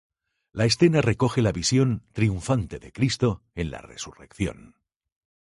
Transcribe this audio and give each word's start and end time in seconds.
La 0.51 0.65
escena 0.65 1.01
recoge 1.03 1.43
la 1.43 1.51
visión 1.51 2.07
triunfante 2.11 2.79
de 2.79 2.91
Cristo 2.91 3.43
en 3.53 3.69
la 3.69 3.81
resurrección. 3.83 4.75